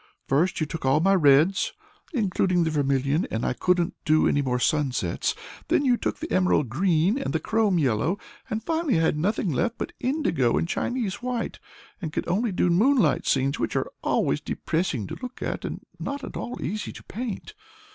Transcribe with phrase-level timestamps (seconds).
[0.27, 1.73] First you took all my reds,
[2.11, 5.35] including the vermilion, and I couldn't do any more sunsets,
[5.67, 8.17] then you took the emerald green and the chrome yellow,
[8.49, 11.59] and finally I had nothing left but indigo and Chinese white,
[12.01, 16.23] and could only do moonlight scenes, which are always depressing to look at, and not
[16.23, 17.53] at all easy to paint.